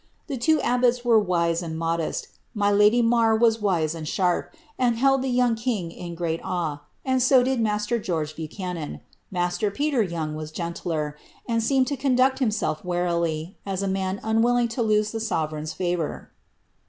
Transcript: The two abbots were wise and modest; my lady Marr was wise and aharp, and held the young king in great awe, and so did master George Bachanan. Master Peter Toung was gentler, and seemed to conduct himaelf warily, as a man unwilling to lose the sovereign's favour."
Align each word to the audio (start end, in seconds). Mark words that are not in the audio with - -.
The 0.25 0.35
two 0.39 0.59
abbots 0.61 1.05
were 1.05 1.19
wise 1.19 1.61
and 1.61 1.77
modest; 1.77 2.29
my 2.55 2.71
lady 2.71 3.03
Marr 3.03 3.35
was 3.35 3.61
wise 3.61 3.93
and 3.93 4.07
aharp, 4.07 4.45
and 4.79 4.97
held 4.97 5.21
the 5.21 5.27
young 5.29 5.53
king 5.53 5.91
in 5.91 6.15
great 6.15 6.41
awe, 6.43 6.81
and 7.05 7.21
so 7.21 7.43
did 7.43 7.61
master 7.61 7.99
George 7.99 8.35
Bachanan. 8.35 9.01
Master 9.29 9.69
Peter 9.69 10.03
Toung 10.03 10.33
was 10.33 10.49
gentler, 10.51 11.17
and 11.47 11.61
seemed 11.61 11.85
to 11.85 11.97
conduct 11.97 12.39
himaelf 12.39 12.83
warily, 12.83 13.57
as 13.63 13.83
a 13.83 13.87
man 13.87 14.19
unwilling 14.23 14.69
to 14.69 14.81
lose 14.81 15.11
the 15.11 15.19
sovereign's 15.19 15.73
favour." 15.73 16.31